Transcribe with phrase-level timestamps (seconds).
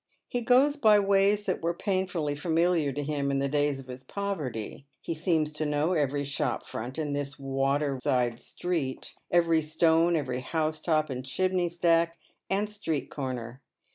[0.27, 4.01] He goes by ways that were painfully familiar to him in the days of his
[4.01, 4.87] poverty.
[4.99, 10.39] He seems to know ever_y shop front in this water side street, every stone, every
[10.41, 12.17] housetop, and chimney stack,
[12.49, 13.61] and street corner.